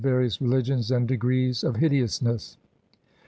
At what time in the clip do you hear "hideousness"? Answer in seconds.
1.75-2.57